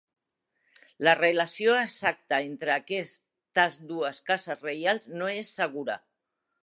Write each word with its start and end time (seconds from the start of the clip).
La 1.07 1.13
relació 1.17 1.75
exacta 1.81 2.39
entre 2.45 2.73
aquestes 2.77 3.77
dues 3.93 4.23
cases 4.31 4.67
reials 4.69 5.07
no 5.21 5.29
és 5.35 5.53
segura. 5.61 6.01